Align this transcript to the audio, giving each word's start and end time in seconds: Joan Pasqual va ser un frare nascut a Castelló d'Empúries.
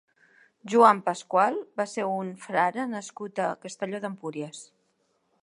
Joan 0.71 1.01
Pasqual 1.09 1.59
va 1.81 1.87
ser 1.91 2.07
un 2.13 2.33
frare 2.47 2.87
nascut 2.95 3.45
a 3.51 3.55
Castelló 3.67 4.03
d'Empúries. 4.07 4.65